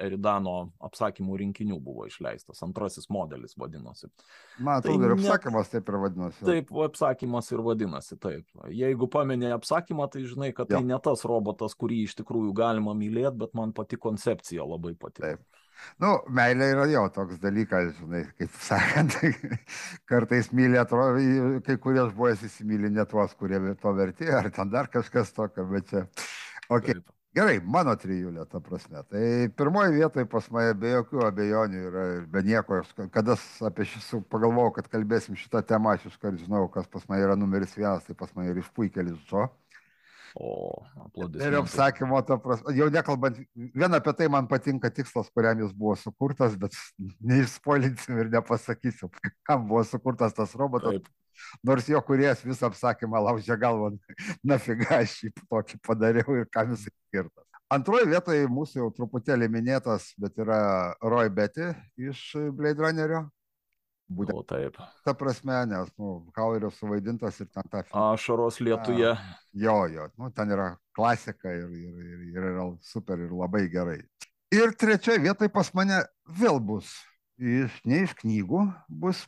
[0.06, 4.10] Eridano apsakymų rinkinių buvo išleistas, antrasis modelis vadinosi.
[4.58, 5.74] Man atrodo, tai ir apsakymas ne...
[5.76, 6.44] taip ir vadinosi.
[6.48, 8.48] Taip, apsakymas ir vadinasi, taip.
[8.74, 10.82] Jeigu paminė apsakymą, tai žinai, kad tai jo.
[10.84, 15.34] tai ne tas robotas, kurį iš tikrųjų galima mylėti, bet man pati koncepcija labai patiko.
[15.34, 15.57] Taip.
[16.02, 19.18] Nu, meilė yra jo toks dalykas, žinai, kaip sakant,
[20.10, 24.90] kartais myli, atrodo, kai kurie žmonės įsimylė ne tuos, kurie to vertė, ar ten dar
[24.92, 26.08] kažkas tokio, bet čia.
[26.68, 27.00] Okay.
[27.36, 29.02] Gerai, mano trijulė, ta prasme.
[29.12, 29.22] Tai
[29.54, 32.80] pirmoji vietoje pas mane be jokių abejonių yra ir be nieko.
[33.14, 33.36] Kada
[33.68, 37.76] apie šį pagalvojau, kad kalbėsim šitą temą, aš iškart žinau, kas pas mane yra numeris
[37.76, 39.44] vienas, tai pas mane yra išpuikelis Džo.
[40.38, 41.48] O, aplodismentai.
[41.50, 43.40] Ir apsakymo, ta prasme, jau nekalbant,
[43.74, 46.76] vien apie tai man patinka tikslas, kuriam jis buvo sukurtas, bet
[47.26, 49.10] neišspoilinsim ir nepasakysim,
[49.48, 51.00] kam buvo sukurtas tas robotas.
[51.00, 51.08] Taip.
[51.66, 53.90] Nors jo kuriejas visą apsakymą laužė galvą,
[54.46, 57.46] nafiga aš jį tokį padariau ir kam jis skirtas.
[57.74, 62.22] Antroji vietoje mūsų jau truputėlį minėtas, bet yra Roy Betty iš
[62.54, 63.26] Blade Runnerio.
[64.08, 64.38] Būtent.
[64.40, 64.78] O taip.
[65.04, 67.82] Ta prasme, nes, nu, Kauerio suvaidintas ir ten ta...
[68.08, 69.10] Ašaros lietuje.
[69.52, 73.98] Jo, jo, nu, ten yra klasika ir, ir, ir, ir yra super ir labai gerai.
[74.54, 76.00] Ir trečioje vietoje pas mane
[76.40, 76.94] vėl bus,
[77.36, 79.26] iš, ne iš knygų, bus,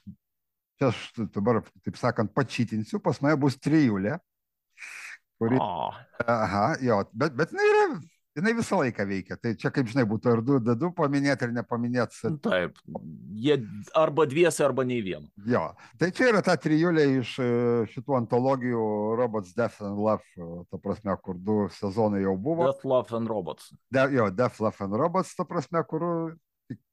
[0.81, 1.03] čia aš
[1.37, 4.17] dabar, taip sakant, pačytinsiu, pas mane bus trijulė.
[5.41, 5.91] Kuri, o.
[6.25, 7.85] aha, jo, bet, bet jinai yra
[8.39, 9.37] jinai visą laiką veikia.
[9.41, 12.33] Tai čia, kaip žinai, būtų ir du, du paminėti ir nepaminėti.
[12.45, 12.79] Taip,
[13.39, 13.57] jie
[13.99, 15.31] arba dviese, arba nei vienu.
[15.49, 15.71] Jo,
[16.01, 17.49] tai čia yra ta trijulė iš e,
[17.95, 18.85] šitų antologijų
[19.21, 22.71] Robots Death and Love, e, ta prasme, kur du sezonai jau buvo.
[22.71, 23.73] Death, Love and Robots.
[23.91, 26.07] De, jo, Death, Love and Robots, ta prasme, kur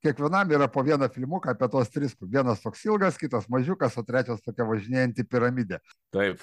[0.01, 2.15] kiekvienam yra po vieną filmuką apie tos tris.
[2.21, 5.81] Vienas toks ilgas, kitas mažiukas, o trečias tokia važinėjanti piramidė.
[6.13, 6.41] Taip.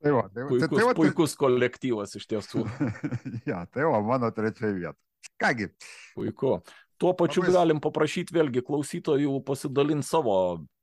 [0.00, 2.64] Tai va, tai, puikus, tai, tai va, puikus kolektyvas iš tiesų.
[3.50, 5.00] ja, tai va, mano trečioje vietoje.
[5.40, 5.66] Kągi.
[6.14, 6.60] Puiku.
[7.00, 7.52] Tuo pačiu Labai...
[7.54, 10.34] galim paprašyti vėlgi klausytojų pasidalinti savo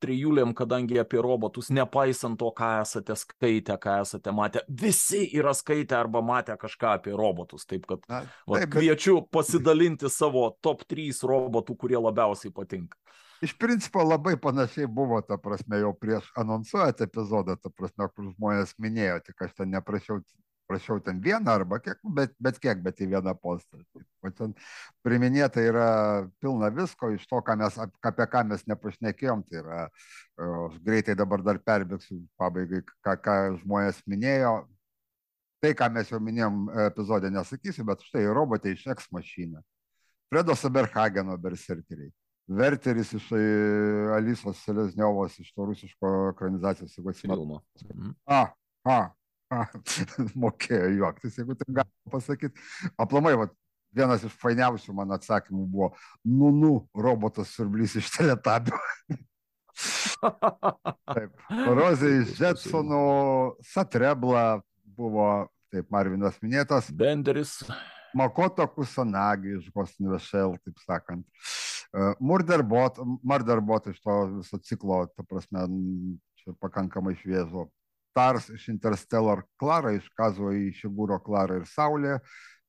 [0.02, 5.98] trijulėm, kadangi apie robotus, nepaisant to, ką esate skaitę, ką esate matę, visi yra skaitę
[5.98, 7.68] arba matę kažką apie robotus.
[7.70, 9.30] Taip kad Na, taip, va, kviečiu bet...
[9.38, 12.98] pasidalinti savo top 3 robotų, kurie labiausiai patinka
[13.42, 18.76] iš principo labai panašiai buvo, ta prasme, jau prieš anonsuojant epizodą, ta prasme, kur žmonės
[18.82, 20.20] minėjo, tik aš ten neprašiau,
[20.68, 23.80] prašiau ten vieną arba kiek, bet, bet kiek, bet į vieną postą.
[24.26, 24.56] O ten
[25.06, 25.90] priminėta yra
[26.44, 29.86] pilna visko iš to, ką mes, apie ką mes nepašnekėjom, tai yra,
[30.68, 34.60] aš greitai dabar dar perbėgsiu pabaigai, ką, ką žmonės minėjo.
[35.58, 39.64] Tai, ką mes jau minėjom epizodė, nesakysiu, bet štai robotai iš X mašiną.
[40.30, 42.12] Fredo Saberhageno berserkeriai.
[42.48, 43.44] Verteris iš e,
[44.16, 47.60] Alisos Selezniovos, iš to rusiško ekranizacijos, jeigu atsimenu.
[47.84, 48.14] Mhm.
[48.26, 48.44] A,
[48.88, 49.00] a,
[49.52, 49.66] a,
[50.44, 52.68] mokėjo juoktis, jeigu tai galima pasakyti.
[52.96, 53.50] Aplamai, va,
[53.96, 55.92] vienas iš fainiausių mano atsakymų buvo,
[56.24, 58.80] nu, nu, robotas surblys iš teletabių.
[61.14, 63.04] taip, Rozė iš Jetsonų,
[63.74, 64.62] Satrebla
[64.98, 65.30] buvo,
[65.74, 66.90] taip, Marvinas minėtas.
[66.96, 67.60] Benderis.
[68.18, 69.68] Makoto Kusanagi iš
[70.24, 71.26] Shell, taip sakant.
[72.20, 75.66] Murderbot, Murderbot iš to viso ciklo, ta prasme,
[76.42, 77.68] čia pakankamai šviežo.
[78.18, 82.18] Tars iš Interstellar, Klara iš Kazo į Šigūro Klarą ir Saulė.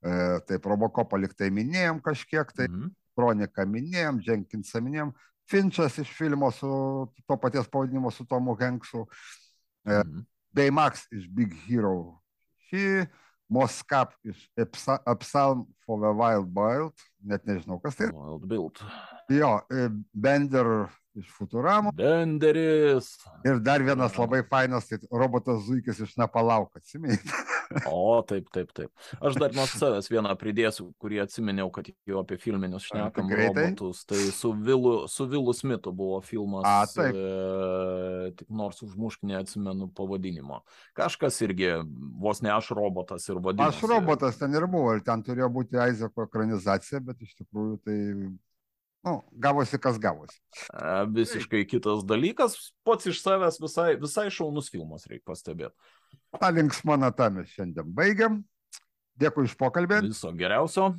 [0.05, 0.13] E,
[0.49, 2.91] taip, Robocopą liktai minėjom kažkiek, tai -hmm.
[3.17, 5.13] Kroniką minėjom, Jenkinsą minėjom,
[5.49, 6.69] Finčas iš filmo su
[7.27, 9.07] to paties pavadinimo su Tomu Henksu,
[9.85, 10.25] mm -hmm.
[10.53, 12.21] Baymax iš Big Hero.
[12.69, 13.09] Šį
[13.49, 16.93] Moskap iš A Psalm for the Wild Wild,
[17.25, 18.11] net nežinau, kas tai.
[18.13, 18.83] Wild Build.
[19.33, 20.89] Jo, e, Bender
[21.19, 21.93] iš Futuramo.
[21.97, 23.17] Benderis.
[23.45, 27.19] Ir dar vienas labai fainas, tai robotas Zuikis iš Nepalauk, atsimėjai.
[27.91, 28.91] O, taip, taip, taip.
[29.21, 34.05] Aš dar nuo savęs vieną pridėsiu, kurį atsiminiau, kad jau apie filminius šnekam robotus.
[34.09, 36.67] Tai su Vilu, su Vilu Smitu buvo filmas.
[36.69, 37.17] A, taip.
[37.17, 40.63] E, tik nors užmušk neatsimenu pavadinimo.
[40.99, 41.75] Kažkas irgi,
[42.21, 43.83] vos ne aš robotas ir vadinasi.
[43.83, 47.99] Aš robotas ten ir buvo, ir ten turėjo būti Aizeko ekranizacija, bet iš tikrųjų tai
[49.07, 50.41] nu, gavosi, kas gavosi.
[50.73, 52.57] A, visiškai kitas dalykas,
[52.87, 55.75] pats iš savęs visai, visai šaunus filmas, reikia pastebėti.
[56.39, 58.43] Ta linksma nata mes šiandien baigiam.
[59.19, 60.03] Dėkui iš pokalbį.
[60.09, 60.93] Viso geriausio.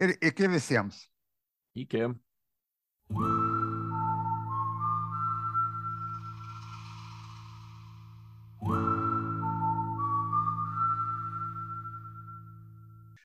[0.00, 1.06] Ir iki visiems.
[1.76, 2.10] Iki.
[3.10, 3.39] thank you